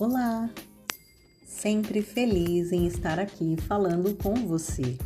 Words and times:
Olá! 0.00 0.48
Sempre 1.44 2.02
feliz 2.02 2.70
em 2.70 2.86
estar 2.86 3.18
aqui 3.18 3.56
falando 3.66 4.14
com 4.14 4.32
você. 4.46 4.96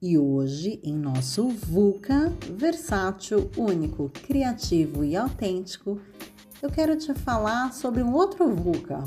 E 0.00 0.16
hoje, 0.16 0.80
em 0.82 0.94
nosso 0.94 1.48
VUCA 1.48 2.32
versátil, 2.56 3.50
único, 3.54 4.08
criativo 4.08 5.04
e 5.04 5.14
autêntico, 5.14 6.00
eu 6.62 6.70
quero 6.70 6.96
te 6.96 7.12
falar 7.12 7.74
sobre 7.74 8.02
um 8.02 8.14
outro 8.14 8.48
VUCA, 8.56 9.04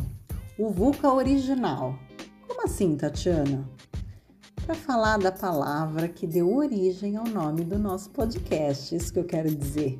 o 0.55 0.69
VUCA 0.69 1.11
original. 1.11 1.97
Como 2.47 2.63
assim, 2.63 2.95
Tatiana? 2.95 3.67
Para 4.67 4.75
falar 4.75 5.17
da 5.17 5.31
palavra 5.31 6.07
que 6.07 6.27
deu 6.27 6.55
origem 6.55 7.17
ao 7.17 7.25
nome 7.25 7.63
do 7.63 7.79
nosso 7.79 8.11
podcast, 8.11 8.95
isso 8.95 9.11
que 9.11 9.17
eu 9.17 9.25
quero 9.25 9.49
dizer. 9.49 9.99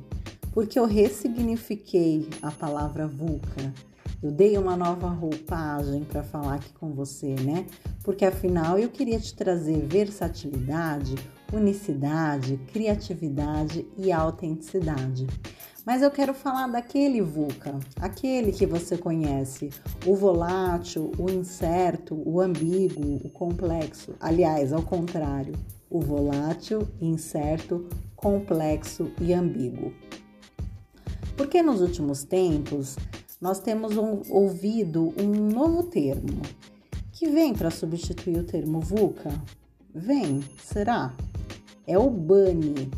Porque 0.52 0.78
eu 0.78 0.86
ressignifiquei 0.86 2.28
a 2.40 2.52
palavra 2.52 3.08
VUCA 3.08 3.74
eu 4.22 4.32
dei 4.32 4.58
uma 4.58 4.76
nova 4.76 5.08
roupagem 5.08 6.02
para 6.02 6.24
falar 6.24 6.54
aqui 6.54 6.72
com 6.72 6.92
você, 6.92 7.34
né? 7.36 7.66
Porque 8.02 8.24
afinal 8.24 8.78
eu 8.78 8.88
queria 8.88 9.20
te 9.20 9.34
trazer 9.34 9.86
versatilidade, 9.86 11.14
unicidade, 11.52 12.56
criatividade 12.72 13.86
e 13.96 14.10
autenticidade. 14.10 15.26
Mas 15.86 16.02
eu 16.02 16.10
quero 16.10 16.34
falar 16.34 16.66
daquele 16.66 17.22
VUCA, 17.22 17.78
aquele 18.00 18.52
que 18.52 18.66
você 18.66 18.98
conhece, 18.98 19.70
o 20.04 20.14
volátil, 20.14 21.12
o 21.16 21.30
incerto, 21.30 22.20
o 22.26 22.40
ambíguo, 22.40 23.20
o 23.24 23.30
complexo. 23.30 24.14
Aliás, 24.20 24.72
ao 24.72 24.82
contrário, 24.82 25.54
o 25.88 26.00
volátil, 26.00 26.86
incerto, 27.00 27.88
complexo 28.16 29.10
e 29.20 29.32
ambíguo. 29.32 29.94
Porque 31.36 31.62
nos 31.62 31.80
últimos 31.80 32.24
tempos 32.24 32.96
nós 33.40 33.60
temos 33.60 33.96
um, 33.96 34.22
ouvido 34.30 35.14
um 35.16 35.28
novo 35.28 35.84
termo 35.84 36.42
que 37.12 37.28
vem 37.28 37.54
para 37.54 37.70
substituir 37.70 38.38
o 38.38 38.44
termo 38.44 38.80
VUCA. 38.80 39.30
Vem, 39.94 40.42
será? 40.62 41.14
É 41.86 41.98
o 41.98 42.10
BANI. 42.10 42.90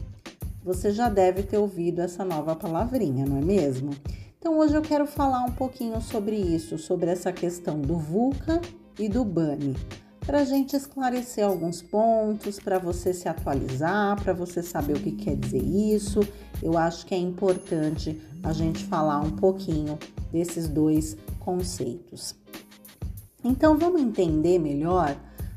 Você 0.62 0.90
já 0.90 1.08
deve 1.08 1.42
ter 1.42 1.58
ouvido 1.58 2.00
essa 2.00 2.24
nova 2.24 2.54
palavrinha, 2.54 3.24
não 3.24 3.38
é 3.38 3.40
mesmo? 3.40 3.92
Então 4.38 4.58
hoje 4.58 4.74
eu 4.74 4.82
quero 4.82 5.06
falar 5.06 5.44
um 5.44 5.52
pouquinho 5.52 6.00
sobre 6.00 6.36
isso, 6.36 6.78
sobre 6.78 7.10
essa 7.10 7.32
questão 7.32 7.80
do 7.80 7.96
VUCA 7.96 8.60
e 8.98 9.08
do 9.08 9.24
BANI, 9.24 9.76
para 10.24 10.40
a 10.40 10.44
gente 10.44 10.76
esclarecer 10.76 11.44
alguns 11.44 11.82
pontos, 11.82 12.58
para 12.58 12.78
você 12.78 13.12
se 13.12 13.28
atualizar, 13.28 14.22
para 14.22 14.32
você 14.32 14.62
saber 14.62 14.96
o 14.96 15.00
que 15.00 15.12
quer 15.12 15.36
dizer 15.36 15.62
isso. 15.62 16.20
Eu 16.62 16.76
acho 16.76 17.06
que 17.06 17.14
é 17.14 17.18
importante 17.18 18.20
a 18.42 18.52
gente 18.52 18.84
falar 18.84 19.20
um 19.20 19.30
pouquinho 19.30 19.98
desses 20.32 20.68
dois 20.68 21.16
conceitos. 21.38 22.34
Então 23.42 23.76
vamos 23.78 24.00
entender 24.00 24.58
melhor 24.58 25.16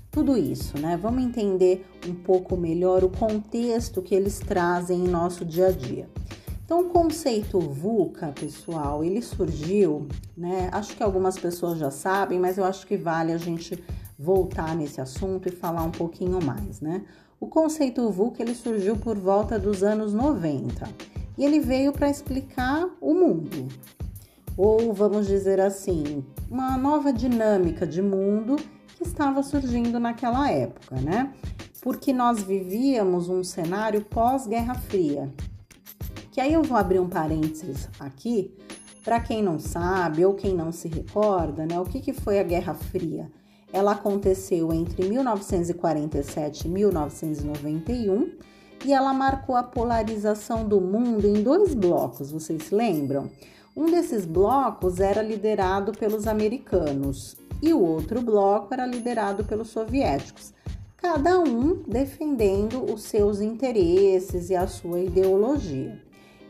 tudo 0.09 0.38
isso, 0.38 0.80
né? 0.80 0.95
Vamos 0.95 1.23
entender 1.23 1.86
um 2.08 2.14
pouco 2.14 2.56
melhor 2.56 3.04
o 3.04 3.09
contexto 3.09 4.02
que 4.02 4.14
eles 4.14 4.39
trazem 4.39 5.06
em 5.06 5.08
nosso 5.08 5.44
dia 5.44 5.67
a 5.67 5.72
dia. 5.72 6.08
Então, 6.64 6.81
o 6.81 6.89
conceito 6.89 7.59
VUCA, 7.59 8.28
pessoal, 8.28 9.04
ele 9.04 9.22
surgiu, 9.22 10.08
né? 10.36 10.70
Acho 10.72 10.95
que 10.95 11.04
algumas 11.04 11.38
pessoas 11.38 11.78
já 11.78 11.92
sabem, 11.92 12.39
mas 12.39 12.58
eu 12.58 12.64
acho 12.64 12.88
que 12.88 12.95
vale 12.95 13.34
a 13.34 13.38
gente 13.38 13.84
voltar 14.17 14.76
nesse 14.76 15.02
assunto 15.02 15.50
e 15.50 15.52
falar 15.52 15.84
um 15.84 15.92
pouquinho 15.92 16.42
mais, 16.42 16.80
né? 16.80 17.04
O 17.39 17.48
conceito 17.48 18.09
VUCA 18.09 18.44
ele 18.44 18.56
surgiu 18.56 18.95
por 18.95 19.17
volta 19.17 19.59
dos 19.59 19.84
anos 19.84 20.14
90 20.14 21.12
e 21.38 21.44
ele 21.44 21.59
veio 21.59 21.92
para 21.92 22.09
explicar 22.09 22.88
o 23.02 23.14
mundo, 23.14 23.67
ou 24.56 24.94
vamos 24.94 25.28
dizer 25.28 25.59
assim, 25.59 26.23
uma 26.50 26.78
nova 26.78 27.11
dinâmica 27.11 27.88
de 27.88 28.02
mundo 28.02 28.55
que 28.95 29.04
estava 29.04 29.42
surgindo 29.42 29.99
naquela 29.99 30.49
época, 30.52 30.95
né? 31.02 31.33
Porque 31.82 32.14
nós 32.14 32.42
vivíamos 32.42 33.27
um 33.30 33.44
cenário 33.44 34.02
pós-Guerra 34.05 34.76
Fria. 34.76 35.33
Que 36.32 36.39
aí 36.39 36.54
eu 36.54 36.64
vou 36.64 36.77
abrir 36.77 36.99
um 36.99 37.10
parênteses 37.10 37.89
aqui, 38.00 38.55
para 39.04 39.20
quem 39.20 39.44
não 39.44 39.60
sabe 39.60 40.23
ou 40.23 40.33
quem 40.33 40.55
não 40.55 40.71
se 40.71 40.88
recorda, 40.88 41.65
né? 41.65 41.80
O 41.80 41.86
que, 41.86 42.00
que 42.00 42.14
foi 42.14 42.39
a 42.39 42.44
Guerra 42.44 42.73
Fria? 42.73 43.30
Ela 43.71 43.94
aconteceu 43.94 44.71
entre 44.71 45.10
1947 45.10 46.67
e 46.67 46.70
1991 46.70 48.32
e 48.86 48.92
ela 48.92 49.14
marcou 49.14 49.55
a 49.55 49.64
polarização 49.64 50.67
do 50.67 50.82
mundo 50.82 51.26
em 51.26 51.42
dois 51.42 51.73
blocos, 51.73 52.32
vocês 52.32 52.70
lembram? 52.70 53.30
Um 53.76 53.86
desses 53.86 54.26
blocos 54.26 54.99
era 54.99 55.21
liderado 55.21 55.94
pelos 55.94 56.27
americanos 56.27 57.38
e 57.61 57.73
o 57.73 57.82
outro 57.82 58.21
bloco 58.21 58.73
era 58.73 58.86
liderado 58.86 59.44
pelos 59.45 59.70
soviéticos, 59.70 60.54
cada 60.98 61.39
um 61.39 61.82
defendendo 61.88 62.83
os 62.94 63.04
seus 63.04 63.39
interesses 63.39 64.49
e 64.49 64.55
a 64.55 64.67
sua 64.67 65.00
ideologia. 65.00 66.00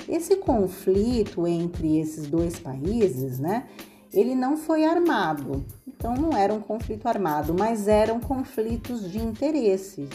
Esse 0.09 0.35
conflito 0.35 1.47
entre 1.47 2.00
esses 2.00 2.27
dois 2.27 2.59
países, 2.59 3.39
né, 3.39 3.67
ele 4.11 4.35
não 4.35 4.57
foi 4.57 4.83
armado, 4.83 5.63
então 5.88 6.15
não 6.15 6.35
era 6.35 6.53
um 6.53 6.59
conflito 6.59 7.07
armado, 7.07 7.53
mas 7.57 7.88
eram 7.88 8.19
conflitos 8.19 9.09
de 9.09 9.19
interesse 9.19 10.09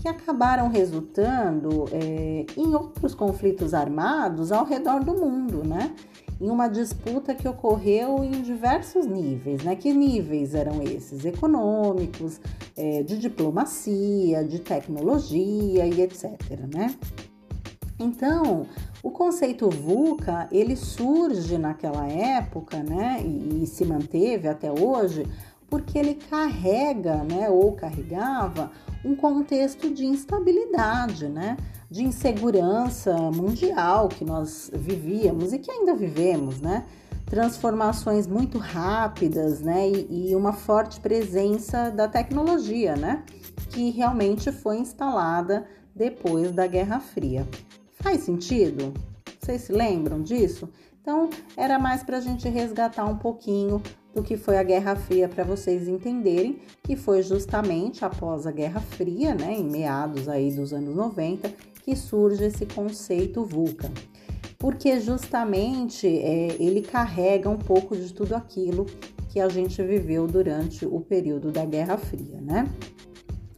que 0.00 0.08
acabaram 0.08 0.68
resultando 0.68 1.84
é, 1.92 2.46
em 2.56 2.74
outros 2.74 3.14
conflitos 3.14 3.74
armados 3.74 4.50
ao 4.50 4.64
redor 4.64 5.04
do 5.04 5.14
mundo, 5.14 5.62
né? 5.62 5.94
em 6.40 6.48
uma 6.48 6.68
disputa 6.68 7.34
que 7.34 7.46
ocorreu 7.46 8.24
em 8.24 8.40
diversos 8.40 9.04
níveis, 9.04 9.62
né? 9.62 9.76
Que 9.76 9.92
níveis 9.92 10.54
eram 10.54 10.82
esses? 10.82 11.26
Econômicos, 11.26 12.40
é, 12.74 13.02
de 13.02 13.18
diplomacia, 13.18 14.42
de 14.42 14.58
tecnologia 14.58 15.86
e 15.86 16.00
etc, 16.00 16.32
né? 16.74 16.96
Então, 17.98 18.66
o 19.02 19.10
conceito 19.10 19.68
VUCA, 19.68 20.48
ele 20.50 20.74
surge 20.74 21.58
naquela 21.58 22.08
época, 22.08 22.82
né, 22.82 23.20
e, 23.22 23.62
e 23.62 23.66
se 23.66 23.84
manteve 23.84 24.48
até 24.48 24.72
hoje, 24.72 25.26
porque 25.70 25.98
ele 25.98 26.14
carrega, 26.14 27.22
né, 27.22 27.48
ou 27.48 27.72
carregava 27.72 28.70
um 29.04 29.14
contexto 29.14 29.88
de 29.88 30.04
instabilidade, 30.04 31.28
né? 31.28 31.56
de 31.90 32.04
insegurança 32.04 33.12
mundial 33.32 34.08
que 34.08 34.24
nós 34.24 34.70
vivíamos 34.72 35.52
e 35.52 35.58
que 35.58 35.70
ainda 35.70 35.94
vivemos, 35.94 36.60
né? 36.60 36.86
Transformações 37.26 38.28
muito 38.28 38.58
rápidas, 38.58 39.60
né? 39.60 39.88
E, 39.90 40.30
e 40.30 40.36
uma 40.36 40.52
forte 40.52 41.00
presença 41.00 41.90
da 41.90 42.06
tecnologia, 42.06 42.94
né? 42.94 43.24
Que 43.70 43.90
realmente 43.90 44.52
foi 44.52 44.78
instalada 44.78 45.66
depois 45.94 46.52
da 46.52 46.66
Guerra 46.66 47.00
Fria. 47.00 47.46
Faz 47.94 48.20
sentido? 48.20 48.94
Vocês 49.40 49.62
se 49.62 49.72
lembram 49.72 50.22
disso? 50.22 50.68
Então, 51.00 51.30
era 51.56 51.78
mais 51.78 52.02
para 52.02 52.18
a 52.18 52.20
gente 52.20 52.48
resgatar 52.48 53.06
um 53.06 53.16
pouquinho 53.16 53.82
do 54.14 54.22
que 54.22 54.36
foi 54.36 54.58
a 54.58 54.62
Guerra 54.62 54.96
Fria 54.96 55.28
para 55.28 55.44
vocês 55.44 55.88
entenderem 55.88 56.58
que 56.82 56.96
foi 56.96 57.22
justamente 57.22 58.04
após 58.04 58.46
a 58.46 58.50
Guerra 58.50 58.80
Fria, 58.80 59.34
né, 59.34 59.54
em 59.54 59.64
meados 59.64 60.28
aí 60.28 60.50
dos 60.50 60.72
anos 60.72 60.94
90, 60.94 61.50
que 61.82 61.96
surge 61.96 62.44
esse 62.44 62.66
conceito 62.66 63.44
VUCA, 63.44 63.90
porque 64.58 65.00
justamente 65.00 66.06
é, 66.06 66.56
ele 66.60 66.82
carrega 66.82 67.48
um 67.48 67.58
pouco 67.58 67.96
de 67.96 68.12
tudo 68.12 68.34
aquilo 68.34 68.84
que 69.30 69.40
a 69.40 69.48
gente 69.48 69.82
viveu 69.82 70.26
durante 70.26 70.84
o 70.84 71.00
período 71.00 71.50
da 71.50 71.64
Guerra 71.64 71.96
Fria, 71.96 72.40
né? 72.40 72.68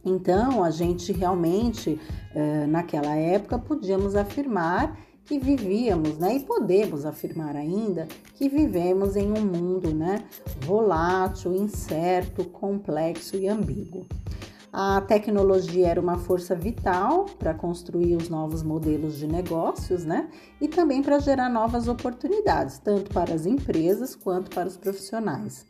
Então, 0.05 0.63
a 0.63 0.69
gente 0.69 1.11
realmente, 1.11 1.99
é, 2.35 2.65
naquela 2.67 3.15
época, 3.15 3.57
podíamos 3.57 4.15
afirmar 4.15 4.97
que 5.33 5.39
vivíamos, 5.39 6.19
né? 6.19 6.35
E 6.35 6.39
podemos 6.41 7.05
afirmar 7.05 7.55
ainda 7.55 8.07
que 8.35 8.47
vivemos 8.47 9.15
em 9.15 9.31
um 9.31 9.41
mundo, 9.43 9.93
né? 9.93 10.23
Volátil, 10.61 11.55
incerto, 11.55 12.45
complexo 12.45 13.35
e 13.35 13.47
ambíguo. 13.47 14.05
A 14.71 15.01
tecnologia 15.01 15.87
era 15.87 16.01
uma 16.01 16.17
força 16.17 16.55
vital 16.55 17.25
para 17.37 17.53
construir 17.53 18.15
os 18.15 18.29
novos 18.29 18.63
modelos 18.63 19.17
de 19.17 19.27
negócios, 19.27 20.03
né? 20.03 20.29
E 20.61 20.67
também 20.67 21.01
para 21.01 21.19
gerar 21.19 21.49
novas 21.49 21.87
oportunidades, 21.87 22.77
tanto 22.79 23.11
para 23.11 23.33
as 23.33 23.45
empresas 23.45 24.15
quanto 24.15 24.51
para 24.51 24.67
os 24.67 24.77
profissionais. 24.77 25.65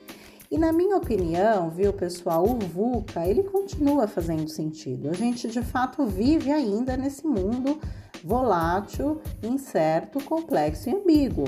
E 0.54 0.58
na 0.60 0.72
minha 0.72 0.98
opinião, 0.98 1.72
viu, 1.72 1.92
pessoal, 1.92 2.46
o 2.46 2.60
VUCA, 2.60 3.26
ele 3.26 3.42
continua 3.42 4.08
fazendo 4.08 4.48
sentido. 4.48 5.10
A 5.10 5.14
gente 5.14 5.48
de 5.48 5.64
fato 5.64 6.06
vive 6.06 6.52
ainda 6.52 6.96
nesse 6.96 7.26
mundo 7.26 7.80
volátil, 8.24 9.20
incerto, 9.42 10.24
complexo 10.24 10.92
e 10.92 10.94
ambíguo 10.94 11.46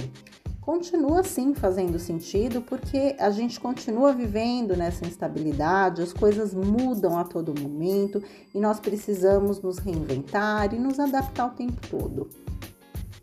continua 0.59 1.21
sim 1.21 1.53
fazendo 1.53 1.99
sentido 1.99 2.59
porque 2.59 3.15
a 3.19 3.29
gente 3.29 3.59
continua 3.59 4.11
vivendo 4.11 4.75
nessa 4.75 5.05
instabilidade, 5.05 6.01
as 6.01 6.11
coisas 6.11 6.55
mudam 6.55 7.19
a 7.19 7.23
todo 7.23 7.53
momento 7.61 8.19
e 8.51 8.59
nós 8.59 8.79
precisamos 8.79 9.61
nos 9.61 9.77
reinventar 9.77 10.73
e 10.73 10.79
nos 10.79 10.99
adaptar 10.99 11.45
o 11.45 11.51
tempo 11.51 11.79
todo. 11.87 12.27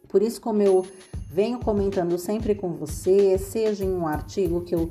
Por 0.09 0.23
isso, 0.23 0.41
como 0.41 0.63
eu 0.63 0.87
venho 1.29 1.59
comentando 1.59 2.17
sempre 2.17 2.55
com 2.55 2.75
você, 2.75 3.37
seja 3.37 3.85
em 3.85 3.93
um 3.93 4.07
artigo 4.07 4.61
que 4.61 4.77
eu 4.77 4.89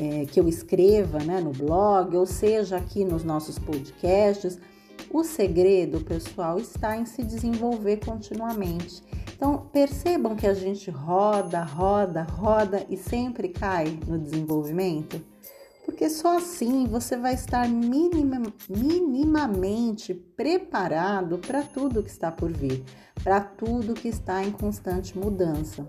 é, 0.00 0.26
que 0.26 0.40
eu 0.40 0.48
escreva 0.48 1.18
né, 1.18 1.40
no 1.40 1.50
blog, 1.50 2.16
ou 2.16 2.26
seja 2.26 2.76
aqui 2.76 3.04
nos 3.04 3.24
nossos 3.24 3.58
podcasts, 3.58 4.58
o 5.10 5.22
segredo, 5.22 6.00
pessoal, 6.00 6.58
está 6.58 6.96
em 6.96 7.06
se 7.06 7.22
desenvolver 7.22 8.04
continuamente. 8.04 9.02
Então, 9.36 9.68
percebam 9.72 10.34
que 10.34 10.46
a 10.46 10.54
gente 10.54 10.90
roda, 10.90 11.62
roda, 11.62 12.22
roda 12.22 12.84
e 12.88 12.96
sempre 12.96 13.48
cai 13.48 13.98
no 14.06 14.18
desenvolvimento, 14.18 15.20
porque 15.84 16.08
só 16.08 16.38
assim 16.38 16.86
você 16.86 17.16
vai 17.16 17.34
estar 17.34 17.68
minima, 17.68 18.42
minimamente 18.68 20.14
preparado 20.14 21.38
para 21.38 21.62
tudo 21.62 22.02
que 22.02 22.10
está 22.10 22.32
por 22.32 22.50
vir, 22.50 22.82
para 23.22 23.40
tudo 23.40 23.94
que 23.94 24.08
está 24.08 24.42
em 24.42 24.50
constante 24.50 25.16
mudança 25.18 25.86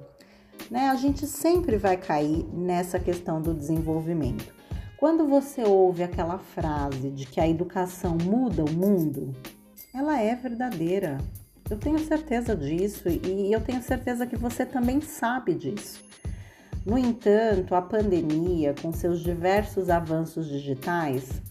né? 0.70 0.90
A 0.90 0.96
gente 0.96 1.26
sempre 1.28 1.78
vai 1.78 1.98
cair 1.98 2.46
nessa 2.54 3.00
questão 3.00 3.42
do 3.42 3.54
desenvolvimento. 3.54 4.54
Quando 4.98 5.28
você 5.28 5.64
ouve 5.64 6.04
aquela 6.04 6.40
frase 6.40 7.10
de 7.12 7.26
que 7.26 7.40
a 7.40 7.48
educação 7.48 8.18
muda 8.18 8.64
o 8.64 8.72
mundo, 8.72 9.34
ela 9.94 10.20
é 10.20 10.36
verdadeira. 10.36 11.18
Eu 11.70 11.78
tenho 11.78 12.00
certeza 12.00 12.56
disso 12.56 13.10
e 13.10 13.52
eu 13.52 13.62
tenho 13.62 13.82
certeza 13.82 14.26
que 14.26 14.36
você 14.36 14.66
também 14.66 15.02
sabe 15.02 15.54
disso. 15.54 16.04
No 16.86 16.98
entanto, 16.98 17.74
a 17.74 17.82
pandemia, 17.82 18.76
com 18.80 18.94
seus 18.94 19.22
diversos 19.22 19.90
avanços 19.90 20.48
digitais, 20.48 21.42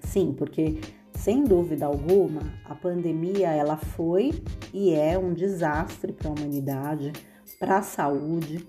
sim, 0.00 0.32
porque 0.32 0.80
sem 1.14 1.44
dúvida 1.44 1.86
alguma, 1.86 2.40
a 2.64 2.74
pandemia 2.74 3.48
ela 3.50 3.76
foi 3.76 4.42
e 4.72 4.92
é 4.94 5.18
um 5.18 5.32
desastre 5.32 6.12
para 6.12 6.28
a 6.28 6.32
humanidade 6.32 7.12
para 7.58 7.78
a 7.78 7.82
saúde. 7.82 8.66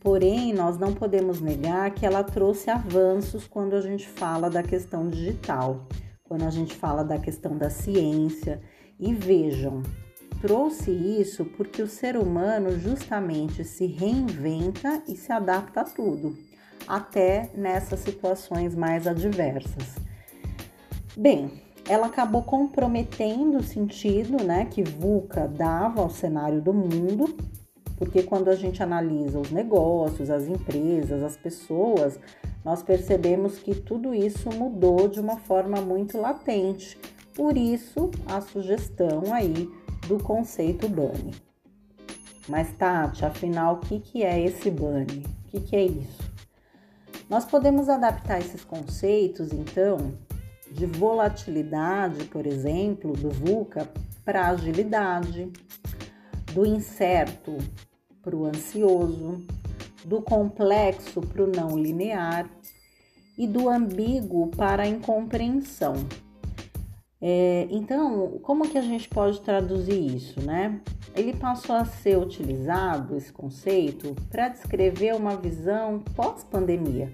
Porém, 0.00 0.52
nós 0.52 0.78
não 0.78 0.92
podemos 0.92 1.40
negar 1.40 1.92
que 1.92 2.04
ela 2.04 2.24
trouxe 2.24 2.70
avanços 2.70 3.46
quando 3.46 3.74
a 3.74 3.80
gente 3.80 4.08
fala 4.08 4.50
da 4.50 4.62
questão 4.62 5.08
digital, 5.08 5.86
quando 6.24 6.42
a 6.42 6.50
gente 6.50 6.74
fala 6.74 7.04
da 7.04 7.18
questão 7.18 7.56
da 7.56 7.70
ciência. 7.70 8.60
E 8.98 9.14
vejam, 9.14 9.82
trouxe 10.40 10.90
isso 10.90 11.44
porque 11.44 11.80
o 11.80 11.86
ser 11.86 12.16
humano 12.16 12.78
justamente 12.78 13.64
se 13.64 13.86
reinventa 13.86 15.02
e 15.06 15.14
se 15.14 15.32
adapta 15.32 15.82
a 15.82 15.84
tudo, 15.84 16.36
até 16.88 17.50
nessas 17.54 18.00
situações 18.00 18.74
mais 18.74 19.06
adversas. 19.06 19.94
Bem, 21.16 21.62
ela 21.88 22.06
acabou 22.06 22.42
comprometendo 22.42 23.58
o 23.58 23.62
sentido 23.62 24.42
né, 24.42 24.64
que 24.64 24.82
VUCA 24.82 25.46
dava 25.46 26.00
ao 26.00 26.10
cenário 26.10 26.60
do 26.60 26.72
mundo 26.72 27.36
porque 28.02 28.24
quando 28.24 28.48
a 28.48 28.56
gente 28.56 28.82
analisa 28.82 29.38
os 29.38 29.52
negócios, 29.52 30.28
as 30.28 30.48
empresas, 30.48 31.22
as 31.22 31.36
pessoas, 31.36 32.18
nós 32.64 32.82
percebemos 32.82 33.60
que 33.60 33.76
tudo 33.76 34.12
isso 34.12 34.50
mudou 34.50 35.06
de 35.06 35.20
uma 35.20 35.36
forma 35.36 35.80
muito 35.80 36.18
latente. 36.18 36.98
Por 37.32 37.56
isso, 37.56 38.10
a 38.26 38.40
sugestão 38.40 39.32
aí 39.32 39.70
do 40.08 40.18
conceito 40.18 40.88
BANI. 40.88 41.32
Mas, 42.48 42.72
Tati, 42.72 43.24
afinal, 43.24 43.76
o 43.76 43.78
que, 43.78 44.00
que 44.00 44.24
é 44.24 44.46
esse 44.46 44.68
BANI? 44.68 45.24
O 45.46 45.48
que, 45.50 45.60
que 45.60 45.76
é 45.76 45.84
isso? 45.84 46.28
Nós 47.30 47.44
podemos 47.44 47.88
adaptar 47.88 48.40
esses 48.40 48.64
conceitos, 48.64 49.52
então, 49.52 50.12
de 50.72 50.86
volatilidade, 50.86 52.24
por 52.24 52.48
exemplo, 52.48 53.12
do 53.12 53.30
VUCA, 53.30 53.88
para 54.24 54.48
agilidade, 54.48 55.52
do 56.52 56.66
incerto 56.66 57.56
para 58.22 58.36
o 58.36 58.46
ansioso, 58.46 59.44
do 60.04 60.22
complexo 60.22 61.20
para 61.20 61.44
o 61.44 61.46
não 61.46 61.78
linear 61.78 62.48
e 63.36 63.46
do 63.46 63.68
ambíguo 63.68 64.48
para 64.48 64.84
a 64.84 64.88
incompreensão. 64.88 65.94
É, 67.20 67.68
então, 67.70 68.38
como 68.42 68.68
que 68.68 68.76
a 68.76 68.82
gente 68.82 69.08
pode 69.08 69.40
traduzir 69.40 70.14
isso, 70.14 70.40
né? 70.40 70.80
Ele 71.14 71.32
passou 71.34 71.76
a 71.76 71.84
ser 71.84 72.18
utilizado, 72.18 73.16
esse 73.16 73.32
conceito, 73.32 74.16
para 74.28 74.48
descrever 74.48 75.14
uma 75.14 75.36
visão 75.36 76.00
pós-pandemia. 76.16 77.12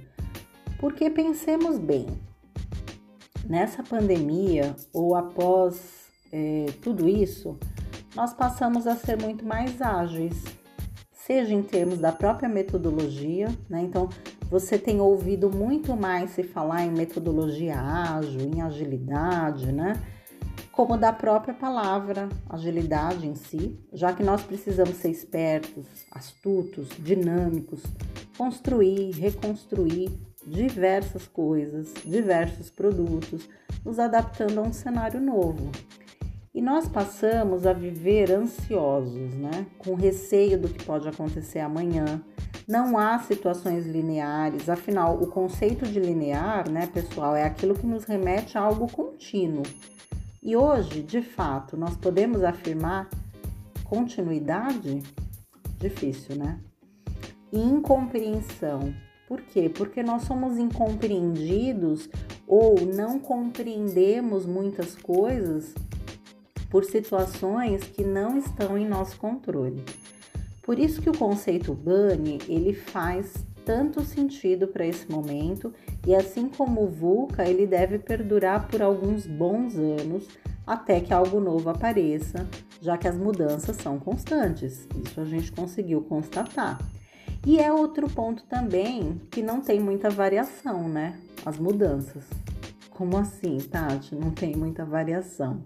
Porque 0.81 1.11
pensemos 1.11 1.79
bem, 1.79 2.07
nessa 3.47 3.83
pandemia 3.83 4.75
ou 4.95 5.15
após 5.15 6.09
é, 6.33 6.67
tudo 6.81 7.09
isso, 7.09 7.59
nós 8.15 8.33
passamos 8.33 8.87
a 8.87 8.95
ser 8.95 9.21
muito 9.21 9.45
mais 9.45 9.83
ágeis, 9.83 10.43
seja 11.29 11.53
em 11.53 11.63
termos 11.63 11.99
da 11.99 12.11
própria 12.11 12.49
metodologia, 12.49 13.55
né? 13.69 13.83
Então, 13.83 14.09
você 14.51 14.79
tem 14.79 14.99
ouvido 14.99 15.51
muito 15.51 15.95
mais 15.95 16.31
se 16.31 16.43
falar 16.43 16.87
em 16.87 16.91
metodologia 16.91 17.79
ágil, 17.79 18.41
em 18.41 18.63
agilidade, 18.63 19.71
né? 19.71 20.03
Como 20.73 20.97
da 20.97 21.13
própria 21.13 21.53
palavra 21.53 22.31
agilidade 22.49 23.27
em 23.27 23.35
si, 23.35 23.79
já 23.93 24.11
que 24.11 24.23
nós 24.23 24.43
precisamos 24.43 24.97
ser 24.97 25.11
espertos, 25.11 25.85
astutos, 26.11 26.89
dinâmicos, 26.99 27.83
construir, 28.39 29.11
reconstruir 29.11 30.11
diversas 30.47 31.27
coisas, 31.27 31.93
diversos 32.07 32.71
produtos, 32.71 33.47
nos 33.85 33.99
adaptando 33.99 34.61
a 34.61 34.63
um 34.63 34.73
cenário 34.73 35.21
novo. 35.21 35.71
E 36.59 36.61
nós 36.61 36.89
passamos 36.89 37.65
a 37.69 37.73
viver 37.73 38.33
ansiosos, 38.33 39.33
né? 39.35 39.65
Com 39.79 39.95
receio 39.95 40.59
do 40.59 40.69
que 40.69 40.85
pode 40.85 41.09
acontecer 41.09 41.61
amanhã. 41.61 42.21
Não 42.67 42.99
há 42.99 43.17
situações 43.21 43.87
lineares, 43.87 44.69
afinal, 44.69 45.23
o 45.23 45.29
conceito 45.29 45.87
de 45.87 46.01
linear, 46.01 46.69
né, 46.69 46.89
pessoal, 46.89 47.37
é 47.37 47.45
aquilo 47.45 47.77
que 47.77 47.87
nos 47.87 48.03
remete 48.03 48.59
a 48.59 48.63
algo 48.63 48.91
contínuo. 48.91 49.63
E 50.43 50.57
hoje, 50.57 51.01
de 51.01 51.23
fato, 51.23 51.77
nós 51.77 51.97
podemos 51.97 52.43
afirmar 52.43 53.09
continuidade? 53.85 55.05
Difícil, 55.79 56.35
né? 56.35 56.59
Incompreensão. 57.53 58.93
Por 59.29 59.43
quê? 59.43 59.69
Porque 59.69 60.03
nós 60.03 60.23
somos 60.23 60.59
incompreendidos 60.59 62.09
ou 62.49 62.81
não 62.81 63.21
compreendemos 63.21 64.45
muitas 64.45 64.97
coisas 64.97 65.73
por 66.71 66.85
situações 66.85 67.85
que 67.85 68.05
não 68.05 68.39
estão 68.39 68.77
em 68.77 68.87
nosso 68.87 69.17
controle. 69.17 69.83
Por 70.63 70.79
isso 70.79 71.01
que 71.01 71.09
o 71.09 71.17
conceito 71.17 71.73
BANI, 71.73 72.41
ele 72.47 72.75
faz 72.75 73.35
tanto 73.65 74.03
sentido 74.03 74.69
para 74.69 74.87
esse 74.87 75.11
momento 75.11 75.73
e 76.07 76.15
assim 76.15 76.49
como 76.49 76.85
o 76.85 76.89
VUCA, 76.89 77.47
ele 77.47 77.67
deve 77.67 77.99
perdurar 77.99 78.69
por 78.69 78.83
alguns 78.83 79.27
bons 79.27 79.77
anos 79.77 80.27
até 80.67 81.01
que 81.01 81.13
algo 81.13 81.41
novo 81.41 81.71
apareça, 81.71 82.47
já 82.81 82.99
que 82.99 83.09
as 83.09 83.17
mudanças 83.17 83.77
são 83.77 83.99
constantes. 83.99 84.87
Isso 85.05 85.21
a 85.21 85.25
gente 85.25 85.51
conseguiu 85.53 86.03
constatar. 86.03 86.79
E 87.47 87.59
é 87.59 87.73
outro 87.73 88.09
ponto 88.11 88.45
também 88.45 89.21
que 89.31 89.43
não 89.43 89.61
tem 89.61 89.81
muita 89.81 90.11
variação, 90.11 90.87
né? 90.89 91.19
As 91.47 91.59
mudanças. 91.59 92.25
Como 92.91 93.17
assim, 93.17 93.57
Tati? 93.59 94.15
Não 94.15 94.31
tem 94.31 94.55
muita 94.55 94.85
variação 94.85 95.63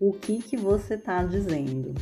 o 0.00 0.12
que, 0.12 0.38
que 0.38 0.56
você 0.56 0.94
está 0.94 1.22
dizendo. 1.24 1.94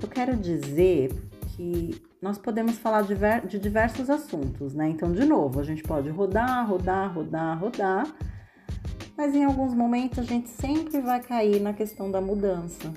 Eu 0.00 0.08
quero 0.08 0.36
dizer 0.36 1.10
que 1.56 2.00
nós 2.20 2.38
podemos 2.38 2.78
falar 2.78 3.02
de 3.02 3.58
diversos 3.58 4.10
assuntos, 4.10 4.74
né? 4.74 4.88
Então, 4.88 5.12
de 5.12 5.24
novo, 5.24 5.60
a 5.60 5.64
gente 5.64 5.82
pode 5.82 6.08
rodar, 6.08 6.68
rodar, 6.68 7.14
rodar, 7.14 7.58
rodar, 7.58 8.14
mas 9.16 9.34
em 9.34 9.44
alguns 9.44 9.74
momentos 9.74 10.18
a 10.18 10.22
gente 10.22 10.48
sempre 10.48 11.00
vai 11.00 11.20
cair 11.20 11.60
na 11.60 11.72
questão 11.72 12.10
da 12.10 12.20
mudança. 12.20 12.92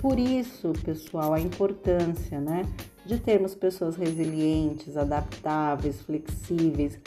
Por 0.00 0.18
isso, 0.18 0.72
pessoal, 0.84 1.34
a 1.34 1.40
importância, 1.40 2.40
né, 2.40 2.62
de 3.04 3.18
termos 3.18 3.54
pessoas 3.54 3.96
resilientes, 3.96 4.96
adaptáveis, 4.96 6.00
flexíveis. 6.02 6.98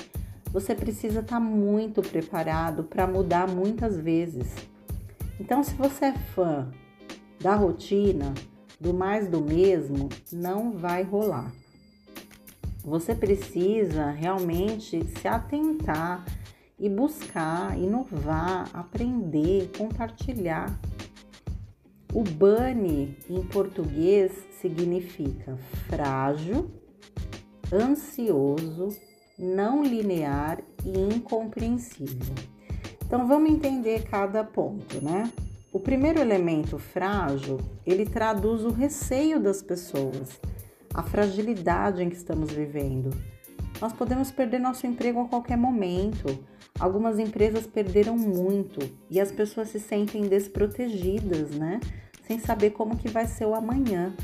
Você 0.52 0.76
precisa 0.76 1.22
estar 1.22 1.36
tá 1.36 1.40
muito 1.40 2.02
preparado 2.02 2.84
para 2.84 3.08
mudar 3.08 3.48
muitas 3.48 3.98
vezes. 3.98 4.48
Então, 5.42 5.64
se 5.64 5.74
você 5.74 6.06
é 6.06 6.14
fã 6.14 6.72
da 7.40 7.56
rotina, 7.56 8.32
do 8.80 8.94
mais 8.94 9.28
do 9.28 9.42
mesmo, 9.42 10.08
não 10.32 10.74
vai 10.78 11.02
rolar. 11.02 11.52
Você 12.86 13.16
precisa 13.16 14.12
realmente 14.12 15.04
se 15.04 15.28
atentar 15.28 16.24
e 16.80 16.88
buscar, 16.88 17.76
inovar, 17.76 18.70
aprender, 18.72 19.72
compartilhar. 19.76 20.80
O 22.14 22.24
BANI 22.24 23.18
em 23.28 23.44
português 23.48 24.32
significa 24.62 25.58
frágil, 25.88 26.70
ansioso, 27.74 28.90
não 29.40 29.82
linear 29.82 30.62
e 30.86 31.16
incompreensível. 31.16 32.36
Então 33.12 33.28
vamos 33.28 33.52
entender 33.52 34.04
cada 34.04 34.42
ponto, 34.42 35.04
né? 35.04 35.30
O 35.70 35.82
primeiro 35.82 36.22
elemento 36.22 36.80
frágil, 36.80 37.60
ele 37.86 38.06
traduz 38.06 38.64
o 38.64 38.70
receio 38.70 39.38
das 39.38 39.62
pessoas, 39.62 40.40
a 40.94 41.04
fragilidade 41.04 42.02
em 42.02 42.08
que 42.10 42.16
estamos 42.16 42.54
vivendo. 42.54 43.10
Nós 43.82 43.92
podemos 43.92 44.32
perder 44.32 44.60
nosso 44.60 44.88
emprego 44.88 45.20
a 45.20 45.28
qualquer 45.28 45.58
momento. 45.58 46.40
Algumas 46.80 47.20
empresas 47.20 47.68
perderam 47.68 48.18
muito 48.18 48.80
e 49.10 49.20
as 49.20 49.30
pessoas 49.30 49.68
se 49.68 49.80
sentem 49.82 50.22
desprotegidas, 50.22 51.50
né? 51.50 51.82
Sem 52.26 52.40
saber 52.40 52.70
como 52.70 52.96
que 52.96 53.10
vai 53.10 53.28
ser 53.28 53.44
o 53.44 53.54
amanhã. 53.54 54.16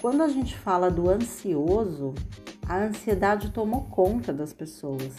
Quando 0.00 0.22
a 0.22 0.28
gente 0.28 0.56
fala 0.56 0.90
do 0.90 1.10
ansioso, 1.10 2.14
a 2.66 2.78
ansiedade 2.78 3.50
tomou 3.50 3.82
conta 3.82 4.32
das 4.32 4.54
pessoas. 4.54 5.12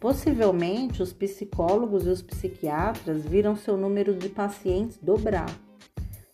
Possivelmente 0.00 1.02
os 1.02 1.12
psicólogos 1.12 2.06
e 2.06 2.10
os 2.10 2.22
psiquiatras 2.22 3.24
viram 3.24 3.56
seu 3.56 3.76
número 3.76 4.14
de 4.14 4.28
pacientes 4.28 4.96
dobrar. 5.02 5.50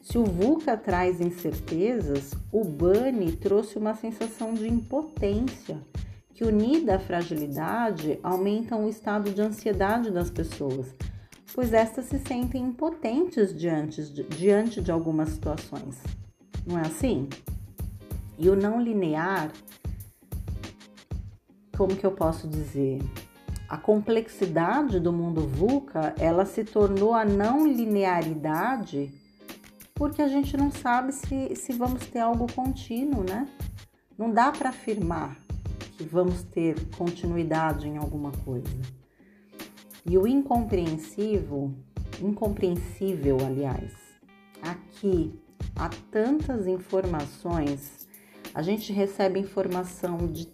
Se 0.02 0.18
o 0.18 0.25
VUCA 0.25 0.76
traz 0.76 1.18
incertezas, 1.18 2.35
o 2.52 2.62
BANI 2.62 3.33
trouxe 3.37 3.78
uma 3.78 3.94
sensação 3.94 4.52
de 4.52 4.68
impotência, 4.68 5.80
que 6.35 6.44
unida 6.44 6.97
à 6.97 6.99
fragilidade 6.99 8.18
aumentam 8.23 8.85
o 8.85 8.88
estado 8.88 9.30
de 9.30 9.40
ansiedade 9.40 10.11
das 10.11 10.28
pessoas, 10.28 10.94
pois 11.54 11.73
estas 11.73 12.04
se 12.04 12.18
sentem 12.18 12.64
impotentes 12.64 13.56
diante 13.56 14.02
de, 14.02 14.25
diante 14.25 14.83
de 14.83 14.92
algumas 14.92 15.30
situações. 15.30 16.02
Não 16.66 16.78
é 16.78 16.83
assim? 16.83 17.30
E 18.38 18.50
o 18.50 18.56
não 18.56 18.78
linear, 18.78 19.50
como 21.78 21.97
que 21.97 22.04
eu 22.04 22.12
posso 22.12 22.47
dizer? 22.47 22.99
A 23.68 23.76
complexidade 23.76 25.00
do 25.00 25.12
mundo 25.12 25.40
VUCA, 25.40 26.14
ela 26.18 26.44
se 26.44 26.64
tornou 26.64 27.14
a 27.14 27.25
não 27.25 27.66
linearidade 27.66 29.12
porque 29.94 30.21
a 30.21 30.28
gente 30.28 30.56
não 30.56 30.71
sabe 30.71 31.12
se, 31.12 31.54
se 31.54 31.73
vamos 31.73 32.04
ter 32.06 32.18
algo 32.18 32.52
contínuo, 32.52 33.23
né? 33.23 33.49
Não 34.18 34.30
dá 34.30 34.50
para 34.50 34.71
afirmar 34.71 35.38
que 35.97 36.04
vamos 36.04 36.42
ter 36.42 36.75
continuidade 36.97 37.88
em 37.88 37.97
alguma 37.97 38.33
coisa. 38.44 38.76
E 40.04 40.18
o 40.18 40.26
incompreensível, 40.26 41.73
incompreensível, 42.21 43.38
aliás, 43.47 43.92
aqui 44.61 45.33
há 45.76 45.88
tantas 46.11 46.66
informações, 46.66 48.09
a 48.52 48.62
gente 48.62 48.92
recebe 48.92 49.38
informação 49.38 50.26
de 50.26 50.47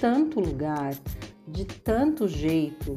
tanto 0.00 0.38
lugar, 0.38 0.94
de 1.52 1.64
tanto 1.64 2.26
jeito 2.26 2.96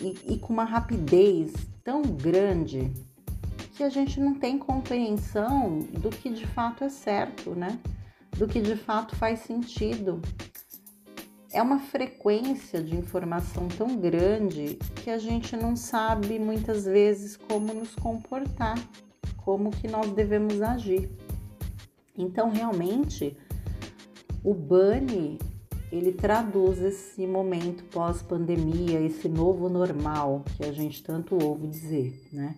e, 0.00 0.34
e 0.34 0.38
com 0.38 0.52
uma 0.52 0.64
rapidez 0.64 1.52
tão 1.82 2.02
grande 2.02 2.92
que 3.74 3.82
a 3.82 3.88
gente 3.88 4.20
não 4.20 4.34
tem 4.34 4.58
compreensão 4.58 5.80
do 5.80 6.08
que 6.10 6.30
de 6.30 6.46
fato 6.46 6.84
é 6.84 6.88
certo, 6.88 7.50
né? 7.50 7.78
Do 8.36 8.46
que 8.46 8.60
de 8.60 8.76
fato 8.76 9.16
faz 9.16 9.40
sentido. 9.40 10.20
É 11.52 11.62
uma 11.62 11.78
frequência 11.78 12.82
de 12.82 12.96
informação 12.96 13.68
tão 13.68 13.96
grande 13.96 14.78
que 15.02 15.10
a 15.10 15.18
gente 15.18 15.56
não 15.56 15.74
sabe 15.74 16.38
muitas 16.38 16.84
vezes 16.84 17.36
como 17.36 17.72
nos 17.72 17.94
comportar, 17.94 18.76
como 19.44 19.70
que 19.70 19.88
nós 19.88 20.10
devemos 20.10 20.60
agir. 20.60 21.08
Então, 22.16 22.50
realmente, 22.50 23.36
o 24.44 24.52
BANI 24.52 25.38
ele 25.90 26.12
traduz 26.12 26.78
esse 26.80 27.26
momento 27.26 27.84
pós-pandemia, 27.84 29.00
esse 29.00 29.28
novo 29.28 29.68
normal 29.68 30.44
que 30.56 30.64
a 30.64 30.72
gente 30.72 31.02
tanto 31.02 31.42
ouve 31.42 31.66
dizer, 31.66 32.20
né? 32.32 32.54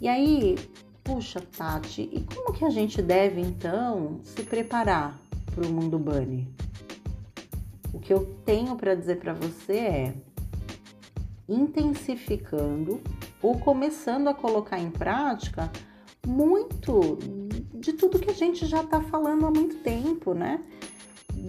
E 0.00 0.08
aí, 0.08 0.58
puxa, 1.02 1.40
Tati, 1.40 2.08
e 2.12 2.20
como 2.22 2.52
que 2.52 2.64
a 2.64 2.70
gente 2.70 3.00
deve 3.00 3.40
então 3.40 4.20
se 4.22 4.42
preparar 4.42 5.18
para 5.54 5.66
o 5.66 5.72
mundo 5.72 5.98
bunny? 5.98 6.48
O 7.92 7.98
que 7.98 8.12
eu 8.12 8.36
tenho 8.44 8.76
para 8.76 8.94
dizer 8.94 9.18
para 9.18 9.32
você 9.32 9.76
é 9.76 10.14
intensificando 11.48 13.00
ou 13.40 13.58
começando 13.58 14.28
a 14.28 14.34
colocar 14.34 14.78
em 14.78 14.90
prática 14.90 15.70
muito 16.26 17.18
de 17.74 17.92
tudo 17.92 18.18
que 18.18 18.30
a 18.30 18.34
gente 18.34 18.64
já 18.66 18.82
está 18.82 19.02
falando 19.02 19.46
há 19.46 19.50
muito 19.50 19.76
tempo, 19.82 20.34
né? 20.34 20.62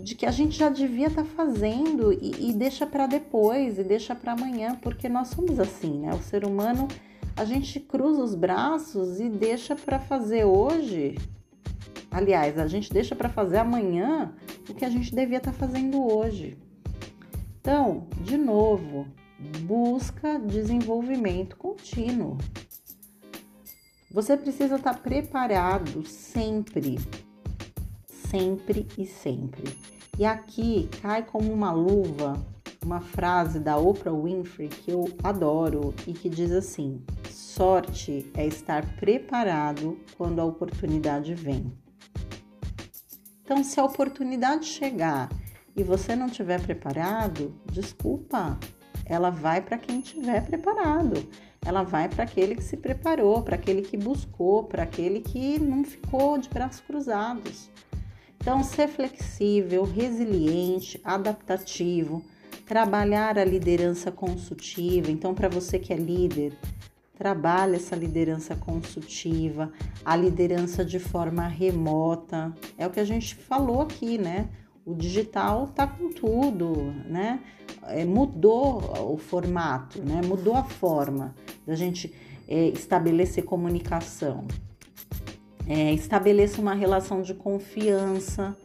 De 0.02 0.16
que 0.16 0.26
a 0.26 0.32
gente 0.32 0.58
já 0.58 0.70
devia 0.70 1.08
estar 1.08 1.24
tá 1.24 1.30
fazendo 1.30 2.12
e, 2.12 2.50
e 2.50 2.54
deixa 2.54 2.86
para 2.88 3.06
depois 3.06 3.78
e 3.78 3.84
deixa 3.84 4.16
para 4.16 4.34
amanhã, 4.34 4.76
porque 4.82 5.08
nós 5.08 5.28
somos 5.28 5.60
assim, 5.60 6.00
né? 6.00 6.14
O 6.14 6.22
ser 6.22 6.46
humano 6.46 6.88
a 7.36 7.46
gente 7.46 7.80
cruza 7.80 8.24
os 8.24 8.36
braços 8.36 9.20
e 9.20 9.30
deixa 9.30 9.76
para 9.76 10.00
fazer 10.00 10.46
hoje. 10.46 11.18
Aliás, 12.12 12.60
a 12.60 12.68
gente 12.68 12.94
deixa 12.94 13.16
para 13.16 13.30
fazer 13.30 13.58
amanhã 13.58 14.34
o 14.70 14.74
que 14.74 14.86
a 14.86 14.90
gente 14.90 15.14
devia 15.14 15.38
estar 15.38 15.52
tá 15.52 15.58
fazendo 15.58 16.04
hoje. 16.06 16.58
Então, 17.60 18.08
de 18.22 18.38
novo, 18.38 19.08
busca 19.62 20.38
desenvolvimento 20.38 21.56
contínuo. 21.58 22.38
Você 24.12 24.38
precisa 24.38 24.76
estar 24.76 24.94
tá 24.94 25.00
preparado 25.00 26.06
sempre, 26.06 27.00
sempre 28.34 28.88
e 28.98 29.06
sempre. 29.06 29.78
E 30.18 30.25
aqui 30.25 30.90
cai 31.04 31.22
como 31.24 31.54
uma 31.54 31.72
luva 31.72 32.44
uma 32.84 33.00
frase 33.00 33.60
da 33.60 33.78
Oprah 33.78 34.12
Winfrey 34.12 34.68
que 34.68 34.92
eu 34.92 35.06
adoro 35.24 35.94
e 36.08 36.13
que 36.13 36.28
diz 36.28 36.52
assim: 36.52 37.02
Sorte 37.30 38.30
é 38.34 38.46
estar 38.46 38.98
preparado 38.98 39.98
quando 40.18 40.40
a 40.42 40.46
oportunidade 40.46 41.34
vem. 41.34 41.72
Então, 43.44 43.63
se 43.63 43.80
a 43.80 43.86
oportunidade 43.86 44.66
chegar 44.66 45.30
e 45.75 45.84
você 45.84 46.16
não 46.16 46.25
estiver 46.25 46.60
preparado, 46.62 47.56
desculpa, 47.72 48.60
ela 49.06 49.30
vai 49.30 49.62
para 49.62 49.78
quem 49.78 50.00
estiver 50.00 50.46
preparado. 50.46 51.25
Ela 51.66 51.84
vai 51.84 52.10
para 52.10 52.25
aquele 52.25 52.56
que 52.56 52.63
se 52.63 52.75
preparou, 52.75 53.42
para 53.42 53.56
aquele 53.56 53.84
que 53.84 53.96
buscou, 53.96 54.66
para 54.66 54.84
aquele 54.84 55.22
que 55.22 55.58
não 55.60 55.86
ficou 55.86 56.38
de 56.38 56.50
braços 56.50 56.82
cruzados. 56.82 57.70
Então, 58.44 58.62
ser 58.62 58.90
flexível, 58.90 59.86
resiliente, 59.86 61.00
adaptativo, 61.02 62.22
trabalhar 62.66 63.40
a 63.40 63.46
liderança 63.46 64.12
consultiva. 64.12 65.10
Então, 65.10 65.34
para 65.34 65.48
você 65.48 65.80
que 65.80 65.94
é 65.94 65.96
líder, 65.96 66.52
trabalha 67.18 67.78
essa 67.78 67.96
liderança 67.96 68.54
consultiva, 68.54 69.72
a 70.04 70.18
liderança 70.18 70.84
de 70.84 71.00
forma 71.00 71.48
remota. 71.48 72.54
É 72.78 72.86
o 72.86 72.90
que 72.90 73.00
a 73.00 73.06
gente 73.06 73.34
falou 73.34 73.80
aqui, 73.80 74.18
né? 74.18 74.50
O 74.86 74.94
digital 74.94 75.68
tá 75.68 75.88
com 75.88 76.12
tudo, 76.12 76.94
né? 77.08 77.40
É, 77.84 78.04
mudou 78.04 79.14
o 79.14 79.18
formato, 79.18 80.02
né? 80.02 80.20
Mudou 80.22 80.56
a 80.58 80.66
forma 80.66 81.34
da 81.66 81.76
gente 81.76 82.14
é, 82.46 82.68
estabelecer 82.68 83.46
comunicação. 83.46 84.46
É, 85.67 85.93
estabeleça 85.93 86.62
uma 86.62 86.74
relação 86.74 87.22
de 87.22 87.34
confiança, 87.34 88.55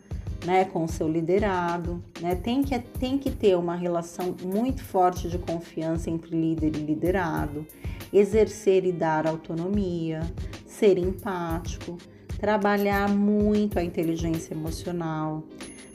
né, 0.44 0.64
com 0.64 0.84
o 0.84 0.88
seu 0.88 1.08
liderado, 1.08 2.02
né? 2.20 2.34
Tem 2.36 2.62
que, 2.62 2.78
tem 2.78 3.18
que 3.18 3.30
ter 3.30 3.56
uma 3.56 3.74
relação 3.74 4.34
muito 4.42 4.82
forte 4.84 5.28
de 5.28 5.38
confiança 5.38 6.10
entre 6.10 6.30
líder 6.30 6.76
e 6.76 6.80
liderado 6.80 7.66
exercer 8.12 8.84
e 8.84 8.92
dar 8.92 9.26
autonomia, 9.26 10.20
ser 10.66 10.98
empático, 10.98 11.98
trabalhar 12.38 13.08
muito 13.08 13.78
a 13.78 13.84
inteligência 13.84 14.54
emocional, 14.54 15.44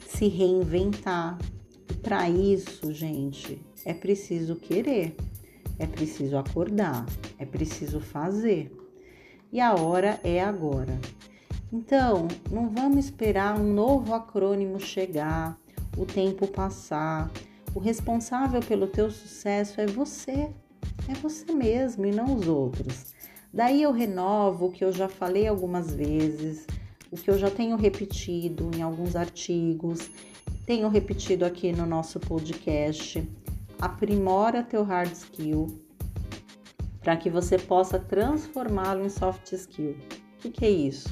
se 0.06 0.28
reinventar. 0.28 1.38
Para 2.02 2.28
isso, 2.28 2.92
gente, 2.92 3.60
é 3.84 3.94
preciso 3.94 4.56
querer, 4.56 5.16
é 5.78 5.86
preciso 5.86 6.36
acordar, 6.36 7.06
é 7.38 7.44
preciso 7.44 8.00
fazer. 8.00 8.70
E 9.54 9.60
a 9.60 9.72
hora 9.72 10.18
é 10.24 10.42
agora. 10.42 10.98
Então, 11.72 12.26
não 12.50 12.68
vamos 12.70 13.04
esperar 13.04 13.56
um 13.56 13.72
novo 13.72 14.12
acrônimo 14.12 14.80
chegar, 14.80 15.56
o 15.96 16.04
tempo 16.04 16.48
passar. 16.48 17.30
O 17.72 17.78
responsável 17.78 18.60
pelo 18.60 18.88
teu 18.88 19.12
sucesso 19.12 19.80
é 19.80 19.86
você. 19.86 20.50
É 21.08 21.14
você 21.22 21.52
mesmo 21.52 22.04
e 22.04 22.10
não 22.10 22.34
os 22.34 22.48
outros. 22.48 23.14
Daí 23.52 23.80
eu 23.80 23.92
renovo 23.92 24.66
o 24.66 24.72
que 24.72 24.84
eu 24.84 24.90
já 24.90 25.08
falei 25.08 25.46
algumas 25.46 25.94
vezes, 25.94 26.66
o 27.08 27.16
que 27.16 27.30
eu 27.30 27.38
já 27.38 27.48
tenho 27.48 27.76
repetido 27.76 28.72
em 28.76 28.82
alguns 28.82 29.14
artigos, 29.14 30.10
tenho 30.66 30.88
repetido 30.88 31.44
aqui 31.44 31.70
no 31.70 31.86
nosso 31.86 32.18
podcast. 32.18 33.22
Aprimora 33.80 34.64
teu 34.64 34.82
hard 34.82 35.12
skill 35.12 35.83
para 37.04 37.18
que 37.18 37.28
você 37.28 37.58
possa 37.58 37.98
transformá-lo 37.98 39.04
em 39.04 39.10
soft 39.10 39.52
skill. 39.52 39.90
O 39.90 40.38
que, 40.38 40.50
que 40.50 40.64
é 40.64 40.70
isso? 40.70 41.08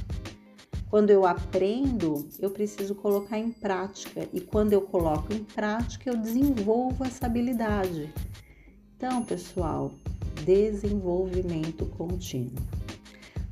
Quando 0.88 1.10
eu 1.10 1.26
aprendo, 1.26 2.28
eu 2.40 2.50
preciso 2.50 2.94
colocar 2.94 3.38
em 3.38 3.52
prática, 3.52 4.26
e 4.32 4.40
quando 4.40 4.72
eu 4.72 4.82
coloco 4.82 5.32
em 5.32 5.44
prática, 5.44 6.10
eu 6.10 6.16
desenvolvo 6.16 7.04
essa 7.04 7.26
habilidade. 7.26 8.12
Então, 8.96 9.22
pessoal, 9.22 9.92
desenvolvimento 10.44 11.86
contínuo. 11.86 12.62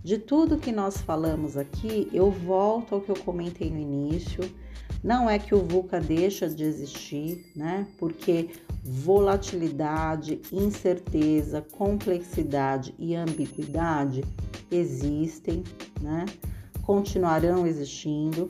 De 0.02 0.16
tudo 0.16 0.58
que 0.58 0.72
nós 0.72 0.98
falamos 0.98 1.58
aqui, 1.58 2.08
eu 2.12 2.30
volto 2.30 2.94
ao 2.94 3.00
que 3.02 3.10
eu 3.10 3.16
comentei 3.16 3.70
no 3.70 3.78
início. 3.78 4.40
Não 5.02 5.30
é 5.30 5.38
que 5.38 5.54
o 5.54 5.64
VUCA 5.64 5.98
deixa 5.98 6.48
de 6.48 6.62
existir, 6.64 7.50
né? 7.56 7.86
Porque 7.98 8.50
volatilidade, 8.82 10.40
incerteza, 10.52 11.64
complexidade 11.72 12.94
e 12.98 13.14
ambiguidade 13.14 14.22
existem, 14.70 15.64
né? 16.00 16.26
Continuarão 16.82 17.66
existindo. 17.66 18.48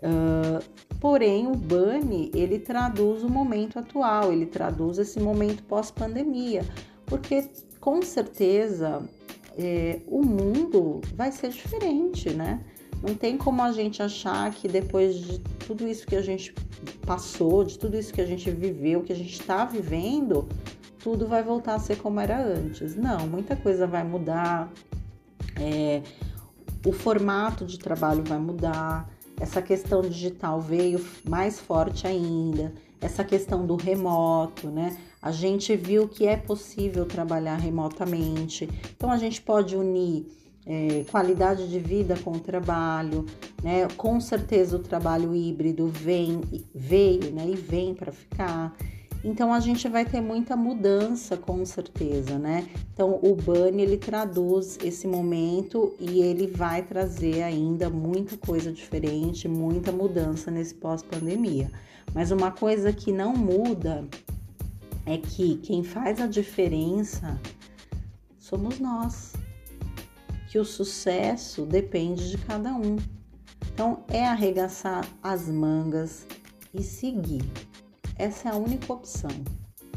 Uh, 0.00 0.62
porém, 1.00 1.46
o 1.46 1.54
BANI 1.54 2.30
ele 2.34 2.58
traduz 2.58 3.22
o 3.22 3.28
momento 3.28 3.78
atual, 3.78 4.32
ele 4.32 4.46
traduz 4.46 4.98
esse 4.98 5.20
momento 5.20 5.62
pós-pandemia, 5.64 6.62
porque 7.06 7.48
com 7.80 8.00
certeza 8.02 9.02
é, 9.56 10.00
o 10.06 10.22
mundo 10.22 11.00
vai 11.14 11.30
ser 11.30 11.50
diferente, 11.50 12.30
né? 12.30 12.60
Não 13.06 13.14
tem 13.14 13.36
como 13.36 13.62
a 13.62 13.70
gente 13.70 14.02
achar 14.02 14.50
que 14.50 14.66
depois 14.66 15.16
de 15.16 15.38
tudo 15.66 15.86
isso 15.86 16.06
que 16.06 16.16
a 16.16 16.22
gente 16.22 16.54
passou, 17.04 17.62
de 17.62 17.78
tudo 17.78 17.98
isso 17.98 18.10
que 18.10 18.20
a 18.20 18.26
gente 18.26 18.50
viveu, 18.50 19.02
que 19.02 19.12
a 19.12 19.16
gente 19.16 19.38
está 19.38 19.66
vivendo, 19.66 20.48
tudo 21.00 21.26
vai 21.26 21.42
voltar 21.42 21.74
a 21.74 21.78
ser 21.78 21.98
como 21.98 22.18
era 22.18 22.42
antes. 22.42 22.96
Não, 22.96 23.26
muita 23.26 23.54
coisa 23.54 23.86
vai 23.86 24.02
mudar, 24.02 24.72
é, 25.60 26.00
o 26.86 26.92
formato 26.92 27.66
de 27.66 27.78
trabalho 27.78 28.24
vai 28.24 28.38
mudar, 28.38 29.06
essa 29.38 29.60
questão 29.60 30.00
digital 30.00 30.58
veio 30.58 31.04
mais 31.28 31.60
forte 31.60 32.06
ainda, 32.06 32.72
essa 33.02 33.22
questão 33.22 33.66
do 33.66 33.76
remoto, 33.76 34.68
né? 34.68 34.96
A 35.20 35.30
gente 35.30 35.76
viu 35.76 36.08
que 36.08 36.26
é 36.26 36.38
possível 36.38 37.04
trabalhar 37.04 37.56
remotamente, 37.56 38.66
então 38.96 39.10
a 39.10 39.18
gente 39.18 39.42
pode 39.42 39.76
unir 39.76 40.26
é, 40.66 41.04
qualidade 41.10 41.68
de 41.68 41.78
vida 41.78 42.16
com 42.24 42.32
o 42.32 42.40
trabalho, 42.40 43.26
né? 43.62 43.86
Com 43.96 44.20
certeza 44.20 44.76
o 44.76 44.80
trabalho 44.80 45.34
híbrido 45.34 45.86
vem, 45.88 46.40
veio, 46.74 47.32
né? 47.32 47.48
E 47.48 47.56
vem 47.56 47.94
para 47.94 48.12
ficar. 48.12 48.74
Então 49.22 49.52
a 49.52 49.60
gente 49.60 49.88
vai 49.88 50.04
ter 50.04 50.20
muita 50.20 50.54
mudança, 50.54 51.36
com 51.36 51.64
certeza, 51.64 52.38
né? 52.38 52.66
Então 52.92 53.18
o 53.22 53.34
Bunny 53.34 53.82
ele 53.82 53.96
traduz 53.96 54.78
esse 54.82 55.06
momento 55.06 55.94
e 55.98 56.20
ele 56.20 56.46
vai 56.46 56.82
trazer 56.82 57.42
ainda 57.42 57.88
muita 57.88 58.36
coisa 58.36 58.70
diferente, 58.70 59.48
muita 59.48 59.90
mudança 59.90 60.50
nesse 60.50 60.74
pós-pandemia. 60.74 61.70
Mas 62.14 62.30
uma 62.30 62.50
coisa 62.50 62.92
que 62.92 63.12
não 63.12 63.34
muda 63.34 64.04
é 65.06 65.16
que 65.16 65.56
quem 65.56 65.82
faz 65.82 66.20
a 66.20 66.26
diferença 66.26 67.40
somos 68.38 68.78
nós 68.78 69.32
que 70.54 70.58
o 70.60 70.64
sucesso 70.64 71.66
depende 71.66 72.30
de 72.30 72.38
cada 72.38 72.72
um. 72.72 72.96
Então 73.72 74.04
é 74.06 74.24
arregaçar 74.24 75.04
as 75.20 75.48
mangas 75.48 76.28
e 76.72 76.80
seguir. 76.80 77.42
Essa 78.16 78.50
é 78.50 78.52
a 78.52 78.54
única 78.54 78.92
opção. 78.92 79.32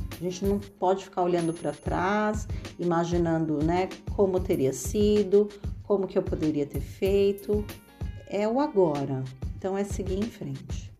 A 0.09 0.15
gente 0.15 0.43
não 0.43 0.57
pode 0.57 1.03
ficar 1.03 1.21
olhando 1.21 1.53
para 1.53 1.71
trás, 1.73 2.47
imaginando, 2.79 3.63
né, 3.63 3.87
como 4.15 4.39
teria 4.39 4.73
sido, 4.73 5.47
como 5.83 6.07
que 6.07 6.17
eu 6.17 6.23
poderia 6.23 6.65
ter 6.65 6.81
feito. 6.81 7.63
É 8.27 8.47
o 8.47 8.59
agora. 8.59 9.23
Então 9.55 9.77
é 9.77 9.83
seguir 9.83 10.17
em 10.17 10.27
frente. 10.27 10.91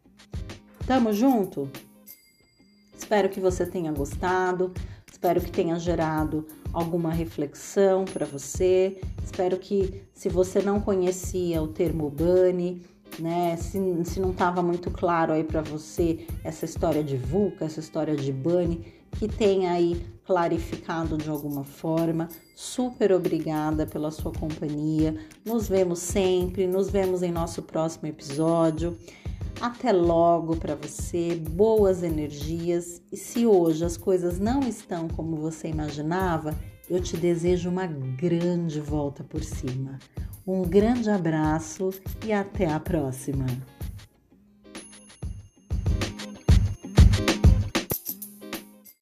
Tamo 0.86 1.12
junto? 1.12 1.68
Espero 2.96 3.28
que 3.28 3.40
você 3.40 3.66
tenha 3.66 3.92
gostado. 3.92 4.72
Espero 5.12 5.42
que 5.42 5.50
tenha 5.50 5.80
gerado 5.80 6.46
alguma 6.74 7.12
reflexão 7.12 8.06
para 8.06 8.26
você. 8.26 9.00
Espero 9.24 9.58
que, 9.58 10.04
se 10.14 10.30
você 10.30 10.62
não 10.62 10.80
conhecia 10.80 11.62
o 11.62 11.68
termo 11.68 12.10
Bunny, 12.10 12.82
né, 13.20 13.56
se, 13.58 13.80
se 14.06 14.20
não 14.20 14.32
estava 14.32 14.62
muito 14.62 14.92
claro 14.92 15.34
aí 15.34 15.44
para 15.44 15.62
você 15.62 16.26
essa 16.44 16.66
história 16.66 17.04
de 17.04 17.18
VUCA, 17.18 17.66
essa 17.66 17.80
história 17.80 18.16
de 18.16 18.32
Bunny, 18.32 18.94
que 19.12 19.28
tenha 19.28 19.72
aí 19.72 20.06
clarificado 20.26 21.18
de 21.18 21.30
alguma 21.30 21.64
forma. 21.64 22.28
Super 22.56 23.14
obrigada 23.14 23.86
pela 23.86 24.12
sua 24.12 24.32
companhia. 24.32 25.16
Nos 25.46 25.70
vemos 25.70 26.00
sempre, 26.00 26.68
nos 26.68 26.90
vemos 26.90 27.24
em 27.24 27.32
nosso 27.32 27.62
próximo 27.62 28.08
episódio. 28.08 28.98
Até 29.60 29.92
logo 29.92 30.56
para 30.56 30.76
você, 30.76 31.36
boas 31.36 32.04
energias. 32.04 33.02
E 33.12 33.18
se 33.18 33.48
hoje 33.48 33.84
as 33.84 33.98
coisas 33.98 34.38
não 34.38 34.60
estão 34.60 35.08
como 35.08 35.36
você 35.36 35.68
imaginava, 35.68 36.56
eu 36.88 37.02
te 37.02 37.18
desejo 37.18 37.70
uma 37.70 37.88
grande 37.88 38.80
volta 38.80 39.24
por 39.24 39.44
cima. 39.44 39.98
Um 40.46 40.62
grande 40.62 41.10
abraço 41.10 41.90
e 42.26 42.32
até 42.32 42.72
a 42.72 42.80
próxima! 42.80 43.46